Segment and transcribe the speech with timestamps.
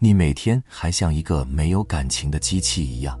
[0.00, 3.18] 你每天还像一个没有感情的机器一样，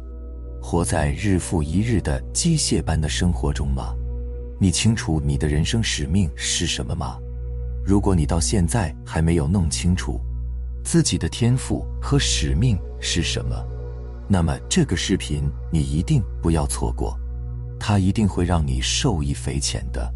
[0.62, 3.92] 活在日复一日的机械般的生活中吗？
[4.60, 7.18] 你清楚你的人生使命是什么吗？
[7.84, 10.20] 如果你到现在还没有弄清楚
[10.84, 13.56] 自己的天赋和使命是什么，
[14.28, 17.18] 那么这个视频你一定不要错过，
[17.80, 20.08] 它一定会让你受益匪浅的。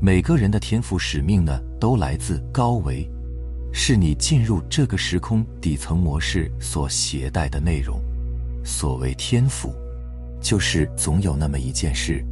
[0.00, 3.10] 每个人的天赋使命呢，都来自高维。
[3.78, 8.00] 是你进入这个时空底层模式所携带的内容。
[8.64, 9.70] 所谓天赋，
[10.40, 12.24] 就是总有那么一件事，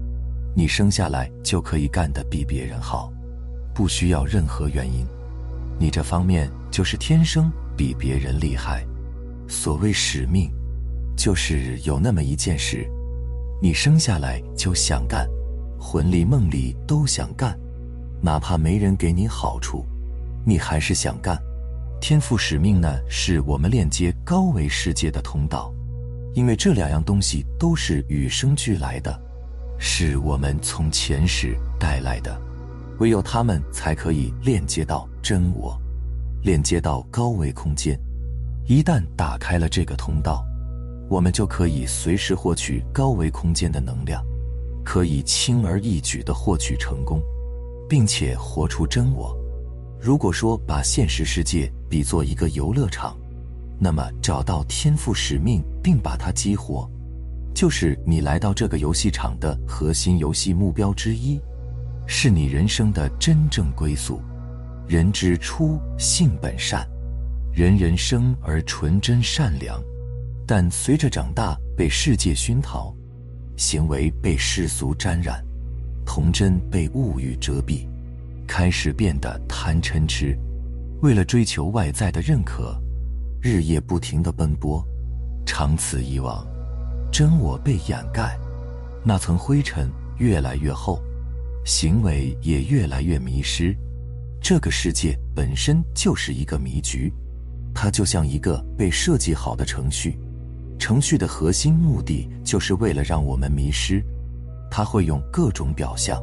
[0.57, 3.13] 你生下来就可以干得比别人好，
[3.75, 5.07] 不需要任何原因。
[5.79, 8.83] 你这方面就是天生比别人厉害。
[9.47, 10.51] 所谓使命，
[11.15, 12.89] 就是有那么一件事，
[13.61, 15.29] 你生下来就想干，
[15.79, 17.55] 魂里梦里都想干，
[18.23, 19.85] 哪怕没人给你好处。
[20.47, 21.41] 你还是想干，
[22.01, 22.99] 天赋使命呢？
[23.09, 25.73] 是我们链接高维世界的通道，
[26.35, 29.19] 因为这两样东西都是与生俱来的，
[29.79, 32.39] 是我们从前世带来的，
[32.99, 35.81] 唯有他们才可以链接到真我，
[36.43, 37.99] 链接到高维空间。
[38.67, 40.45] 一旦打开了这个通道，
[41.09, 44.23] 我们就可以随时获取高维空间的能量，
[44.85, 47.23] 可以轻而易举地获取成功，
[47.89, 49.35] 并且活出真我。
[50.05, 53.17] 如果说把现实世界比作一个游乐场，
[53.81, 56.87] 那么找到天赋使命并把它激活，
[57.55, 61.41] 就是你来到这个游戏场的核心游戏目标之一，
[62.07, 64.21] 是你人生的真正归宿。
[64.87, 66.87] 人之初，性本善，
[67.51, 69.83] 人人生而纯真善良，
[70.47, 72.95] 但随着长大，被世界熏陶，
[73.57, 75.43] 行为被世俗沾染，
[76.05, 77.87] 童真被物欲遮蔽。
[78.47, 80.39] 开始变得贪嗔痴，
[81.03, 82.77] 为了追求外在的认可，
[83.41, 84.85] 日夜不停的奔波，
[85.45, 86.47] 长此以往，
[87.13, 88.39] 真我被掩盖，
[89.05, 91.03] 那层灰尘越来越厚，
[91.65, 93.77] 行为也越来越迷失。
[94.41, 97.13] 这个世界本身就是一个迷局，
[97.75, 100.19] 它就像一个被设计好的程序，
[100.79, 104.05] 程序的核心目的就是为了让我们迷失，
[104.71, 106.23] 它会用各种表象、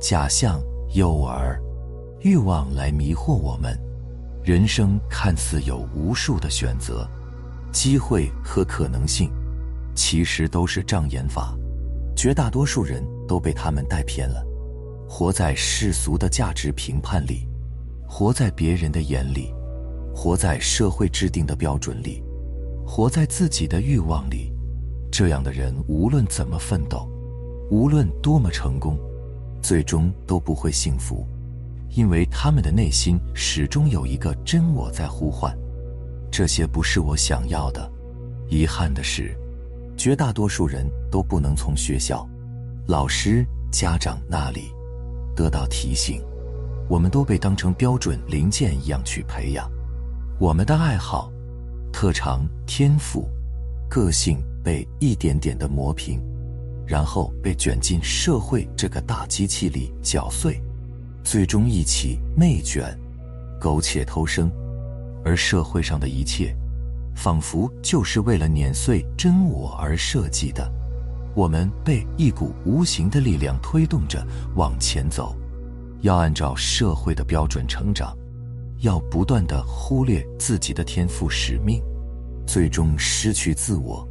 [0.00, 0.60] 假象。
[0.92, 1.56] 诱饵、
[2.20, 3.78] 欲望来迷惑我们。
[4.42, 7.08] 人生看似有无数的选择、
[7.70, 9.30] 机会和可能性，
[9.94, 11.56] 其实都是障眼法。
[12.16, 14.44] 绝大多数人都被他们带偏了，
[15.08, 17.46] 活在世俗的价值评判里，
[18.08, 19.54] 活在别人的眼里，
[20.12, 22.20] 活在社会制定的标准里，
[22.84, 24.52] 活在自己的欲望里。
[25.12, 27.08] 这样的人无论怎么奋斗，
[27.70, 28.98] 无论多么成功。
[29.62, 31.26] 最终都不会幸福，
[31.90, 35.56] 因为他们的内心始终有一个真我在呼唤。
[36.30, 37.90] 这些不是我想要的。
[38.48, 39.36] 遗憾的是，
[39.96, 42.28] 绝大多数人都不能从学校、
[42.86, 44.72] 老师、家长那里
[45.36, 46.20] 得到提醒。
[46.88, 49.70] 我们都被当成标准零件一样去培养。
[50.40, 51.30] 我们的爱好、
[51.92, 53.28] 特长、天赋、
[53.88, 56.20] 个性被一点点的磨平。
[56.90, 60.60] 然后被卷进社会这个大机器里搅碎，
[61.22, 62.98] 最终一起内卷，
[63.60, 64.50] 苟且偷生。
[65.24, 66.52] 而社会上的一切，
[67.14, 70.68] 仿佛就是为了碾碎真我而设计的。
[71.32, 75.36] 我们被一股无形的力量推动着往前走，
[76.00, 78.18] 要按照社会的标准成长，
[78.78, 81.80] 要不断的忽略自己的天赋使命，
[82.48, 84.04] 最终失去自我。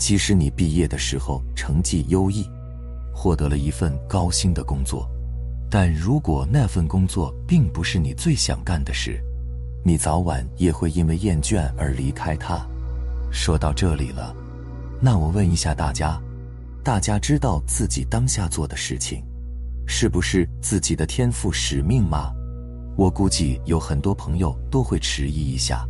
[0.00, 2.48] 即使你毕业的时候成绩优异，
[3.12, 5.06] 获得了一份高薪的工作，
[5.70, 9.22] 但如果那份工作并不是你最想干的事，
[9.84, 12.66] 你早晚也会因为厌倦而离开它。
[13.30, 14.34] 说到这里了，
[15.02, 16.18] 那我问一下大家：
[16.82, 19.22] 大家知道自己当下做的事情，
[19.86, 22.32] 是不是自己的天赋使命吗？
[22.96, 25.86] 我估计有很多朋友都会迟疑一下，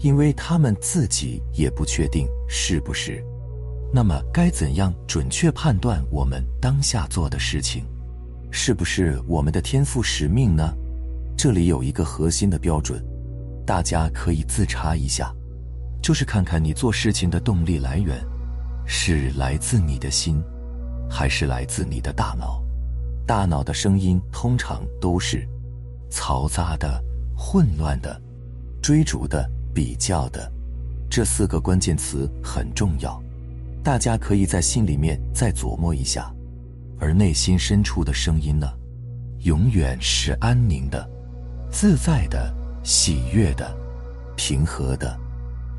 [0.00, 3.24] 因为他们自己也不确定是不是。
[3.92, 7.84] 那么该怎样准确判断我们当下做的事情，
[8.50, 10.74] 是不是我们的天赋使命呢？
[11.36, 13.02] 这里有一个核心的标准，
[13.66, 15.34] 大家可以自查一下，
[16.02, 18.18] 就是看看你做事情的动力来源，
[18.86, 20.42] 是来自你的心，
[21.08, 22.62] 还是来自你的大脑？
[23.26, 25.46] 大脑的声音通常都是
[26.10, 27.02] 嘈杂的、
[27.36, 28.20] 混乱的、
[28.82, 30.50] 追逐的、比较的，
[31.10, 33.22] 这四个关键词很重要。
[33.86, 36.28] 大家可以在心里面再琢磨一下，
[36.98, 38.68] 而内心深处的声音呢，
[39.44, 41.08] 永远是安宁的、
[41.70, 42.52] 自在的、
[42.82, 43.72] 喜悦的、
[44.36, 45.16] 平和的、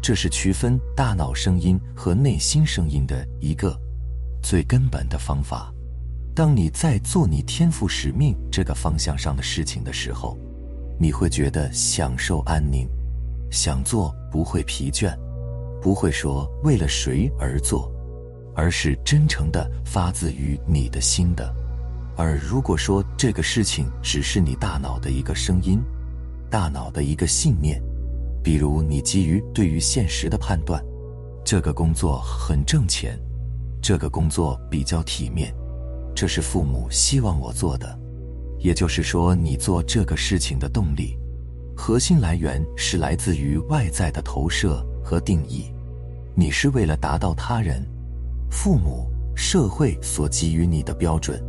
[0.01, 3.77] 这是区分大脑声音和内心声音的一个
[4.41, 5.69] 最根本的方法。
[6.33, 10.37] 当你在做你天赋使命这个方向上的事情的时候，
[10.97, 12.87] 你会觉得享受安宁，
[13.51, 15.13] 想做不会疲倦，
[15.81, 17.91] 不会说为了谁而做，
[18.57, 21.53] 而是真诚的发自于你的心的。
[22.17, 25.79] 而如果说这个事情只是你大脑的一个声音，
[26.49, 27.79] 大脑的一个信念。
[28.43, 30.83] 比如，你基于对于现实的判断，
[31.45, 33.19] 这个工作很挣钱，
[33.79, 35.53] 这个工作比较体面，
[36.15, 37.99] 这是父母希望我做的。
[38.57, 41.15] 也就是说，你做这个事情的动力，
[41.75, 45.71] 核心来源是来自于外在的投射和定义。
[46.33, 47.85] 你是为了达到他人、
[48.49, 51.41] 父母、社会所给予你的标准，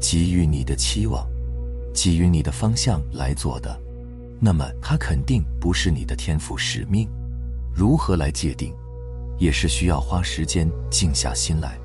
[0.00, 1.26] 给予你的期望，
[1.92, 3.80] 给予你的方向来做的。
[4.40, 7.08] 那么，它肯定不是你的天赋使命。
[7.74, 8.74] 如何来界定，
[9.38, 11.78] 也是需要花时间静下心来，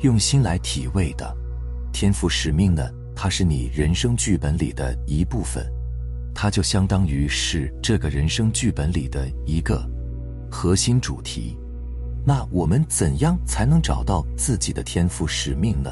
[0.00, 1.36] 用心来体味的。
[1.92, 2.82] 天赋使命呢，
[3.14, 5.64] 它是你人生剧本里的一部分，
[6.34, 9.88] 它就相当于是这个人生剧本里的一个
[10.50, 11.56] 核心主题。
[12.24, 15.90] 那我们怎样才能找到自己的天赋使命呢？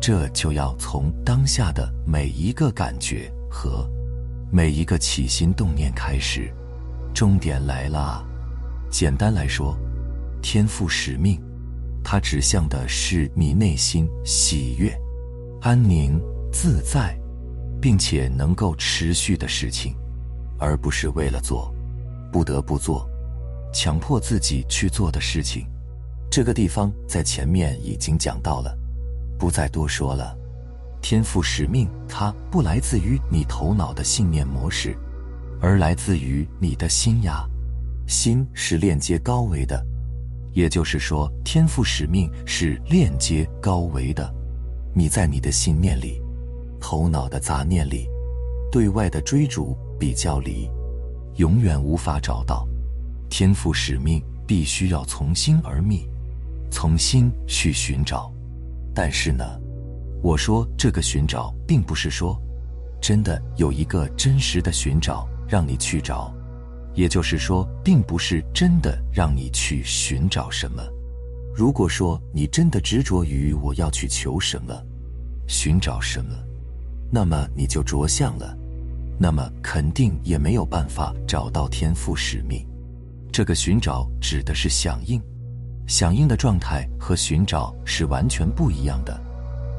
[0.00, 3.88] 这就要从当下的每一个感觉和。
[4.50, 6.52] 每一个起心动念开始，
[7.14, 8.22] 重点来了。
[8.90, 9.74] 简单来说，
[10.42, 11.40] 天赋使命，
[12.04, 14.92] 它指向的是你内心喜悦、
[15.62, 16.20] 安宁、
[16.52, 17.16] 自在，
[17.80, 19.94] 并且能够持续的事情，
[20.58, 21.72] 而不是为了做，
[22.30, 23.08] 不得不做，
[23.72, 25.66] 强迫自己去做的事情。
[26.30, 28.76] 这个地方在前面已经讲到了，
[29.38, 30.36] 不再多说了。
[31.00, 34.96] 天赋使命，它不来自于你头脑的信念模式，
[35.60, 37.44] 而来自于你的心呀。
[38.06, 39.84] 心是链接高维的，
[40.52, 44.32] 也就是说，天赋使命是链接高维的。
[44.94, 46.22] 你在你的信念里，
[46.80, 48.08] 头脑的杂念里，
[48.70, 50.70] 对外的追逐比较里，
[51.36, 52.66] 永远无法找到
[53.32, 54.22] 天赋使命。
[54.44, 56.06] 必须要从心而觅，
[56.70, 58.30] 从心去寻找。
[58.94, 59.58] 但是呢？
[60.22, 62.38] 我说这个寻找，并不是说，
[63.00, 66.34] 真的有一个真实的寻找让你去找，
[66.92, 70.82] 也就是说，并不是真的让你去寻找什么。
[71.54, 74.74] 如果说你真的执着于我要去求什么，
[75.46, 76.34] 寻找什么，
[77.10, 78.54] 那么你就着相了，
[79.18, 82.66] 那么肯定也没有办法找到天赋使命。
[83.32, 85.18] 这个寻找指的是响应，
[85.86, 89.18] 响应的状态和寻找是完全不一样的。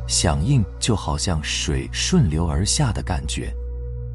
[0.08, 3.54] 响应就好像水顺流而下的感觉，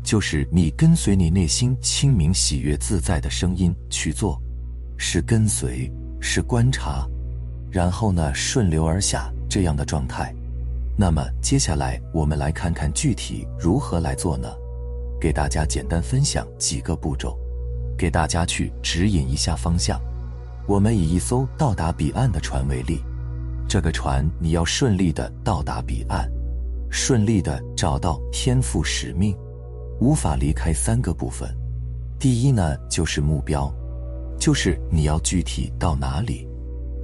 [0.03, 4.43] 就是你跟随你内心清明、喜悦、自在的声音去做，
[4.97, 5.89] 是跟随，
[6.21, 7.09] 是观察，
[7.71, 10.35] 然后呢顺流而下这样的状态。
[10.97, 14.49] 那么接下来我们来看看具体如何来做呢？
[15.21, 17.39] 给大家简单分享几个步骤，
[17.99, 20.01] 给大家去指引一下方向。
[20.67, 23.01] 我们以一艘到达彼岸的船为例。
[23.69, 26.27] 这个船，你要顺利的到达彼岸，
[26.91, 29.37] 顺利的找到天赋使命，
[30.01, 31.55] 无法离开三个部分。
[32.19, 33.71] 第一呢，就是目标，
[34.39, 36.49] 就是你要具体到哪里，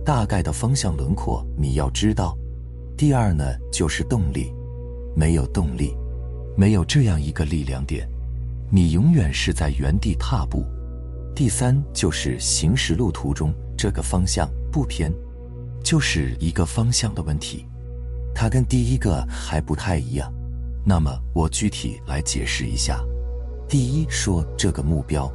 [0.05, 2.35] 大概的方向轮廓你要知道。
[2.97, 4.53] 第二呢，就是动力，
[5.15, 5.95] 没有动力，
[6.57, 8.09] 没有这样一个力量点，
[8.71, 10.65] 你永远是在原地踏步。
[11.35, 15.13] 第三就是行驶路途中这个方向不偏。
[15.83, 17.67] 就是一个方向的问题，
[18.35, 20.33] 它跟第一个还不太一样。
[20.83, 23.05] 那么我具体来解释一下。
[23.69, 25.31] 第一，说这个目标，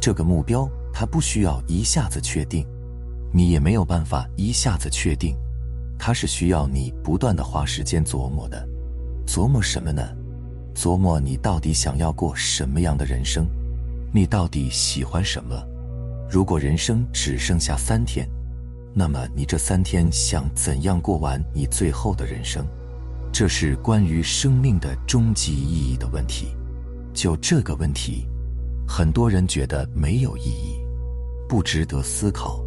[0.00, 2.64] 这个目标它不需要一下子确定，
[3.32, 5.34] 你也没有办法一下子确定，
[5.98, 8.68] 它是需要你不断的花时间琢磨的。
[9.26, 10.02] 琢磨什么呢？
[10.76, 13.48] 琢磨你到底想要过什么样的人生，
[14.14, 15.56] 你到底喜欢什么？
[16.30, 18.28] 如果人生只剩下三天。
[18.94, 22.66] 那么你这三天想怎样过完你最后的人生？
[23.32, 26.54] 这是关于生命的终极意义的问题。
[27.14, 28.26] 就这个问题，
[28.86, 30.78] 很多人觉得没有意义，
[31.48, 32.62] 不值得思考。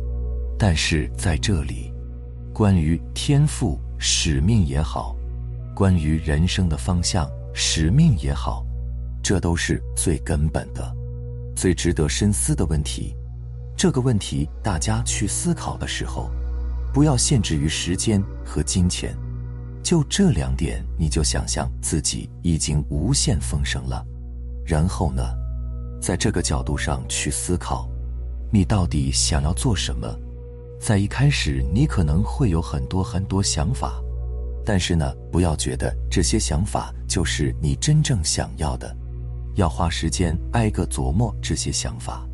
[0.58, 1.94] 但是在这里，
[2.52, 5.16] 关于天赋、使命也好，
[5.76, 8.66] 关于人生的方向、使命也好，
[9.22, 10.92] 这都是最根本的、
[11.56, 13.16] 最值得深思的问题。
[13.78, 16.30] 这个问题，大家去思考的时候，
[16.94, 19.16] 不要限制于时间和金钱，
[19.84, 24.06] 就这两点，你就想象自己已经无限丰盛了。
[24.66, 25.22] 然后呢，
[26.02, 27.90] 在这个角度上去思考，
[28.52, 30.08] 你到底想要做什么？
[30.80, 34.02] 在一开始，你可能会有很多很多想法，
[34.66, 38.96] 但是呢，不要觉得这些想法就是你真正想要的，
[39.56, 42.26] 要花时间挨个琢磨这些想法，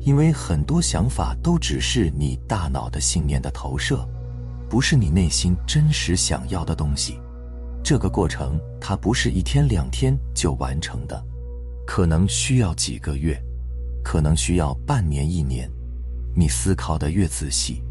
[0.00, 4.06] 因为很多想法都只是你大脑的信念的投射，
[4.68, 7.18] 不是你内心真实想要的东西。
[7.82, 11.22] 这个过程它不是一天两天就完成的，
[11.86, 13.40] 可能需要几个月。
[14.02, 15.66] 可能需要半年一年，
[16.36, 17.82] 你思考的越仔细，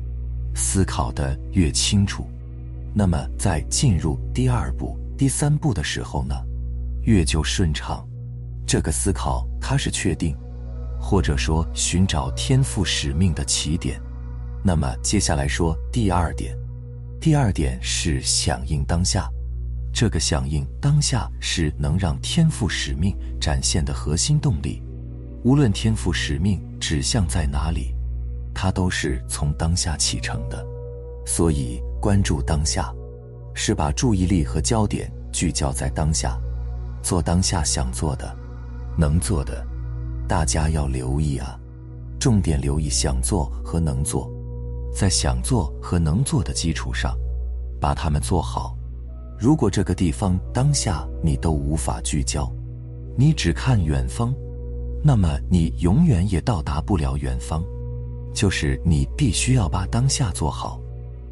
[0.54, 2.28] 思考的越清楚，
[2.94, 6.36] 那么在进入第二步、第三步的时候呢，
[7.02, 8.08] 越就顺畅。
[8.66, 10.36] 这个思考它是确定，
[11.00, 14.02] 或者说寻找天赋使命的起点。
[14.64, 16.58] 那么接下来说第二点，
[17.20, 19.30] 第二点是响应当下。
[19.94, 24.82] 这个响应当下是能让天赋使命展现的核心动力。
[25.44, 27.94] 无论天赋使命指向在哪里，
[28.56, 30.66] 它都是从当下启程的。
[31.26, 32.92] 所以，关注当下，
[33.54, 36.40] 是把注意力和焦点聚焦在当下，
[37.04, 38.36] 做当下想做的、
[38.98, 39.66] 能做的。
[40.28, 41.60] 大家要留意啊，
[42.20, 44.32] 重点留意想做和能做，
[44.96, 47.16] 在想做和能做的基础上，
[47.80, 48.76] 把它们做好。
[49.38, 52.50] 如果这个地方当下你都无法聚焦，
[53.18, 54.34] 你只看远方。
[55.04, 57.62] 那么你永远也到达不了远方，
[58.34, 60.80] 就是你必须要把当下做好，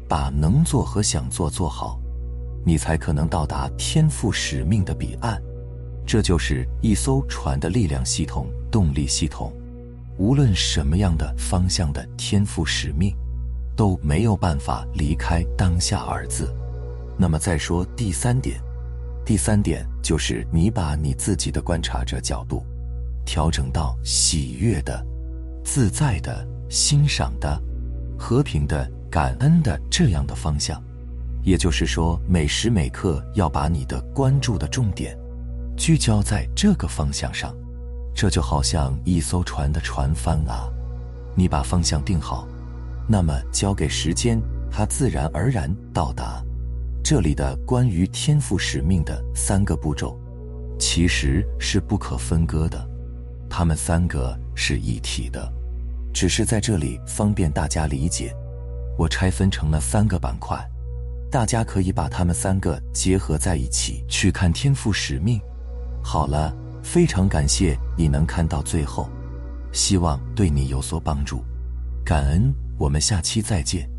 [0.06, 1.98] 把能做和想做做好，
[2.66, 5.42] 你才可能到达天赋使命的彼岸。
[6.06, 9.52] 这就是一艘船的力量系统、动力系统。
[10.18, 13.14] 无论什么样的方向的天赋使命，
[13.74, 16.54] 都没有办法离开当下二字。
[17.16, 18.60] 那么再说第三点，
[19.24, 22.62] 第三点就是你把你自己的观察者角度。
[23.24, 25.04] 调整到喜悦的、
[25.64, 27.60] 自在的、欣赏的、
[28.18, 30.82] 和平的、感恩的这样的方向，
[31.44, 35.16] 也就是说，每时每刻要把你的关注的重点
[35.76, 37.54] 聚焦在这个方向上。
[38.14, 40.68] 这就好像一艘船的船帆啊，
[41.34, 42.46] 你把方向定好，
[43.08, 46.42] 那么交给时间，它自然而然到达。
[47.02, 50.16] 这里的关于天赋使命的三个步骤，
[50.78, 52.86] 其实是不可分割的。
[53.48, 55.50] 它们三个是一体的，
[56.12, 58.32] 只是在这里方便大家理解，
[58.96, 60.56] 我拆分成了三个板块，
[61.30, 65.40] 大家可以把它们三个结合在一起去看天赋使命。
[66.02, 69.08] 好了，非常感谢你能看到最后，
[69.72, 71.44] 希望对你有所帮助，
[72.04, 73.91] 感恩，我们下期再见。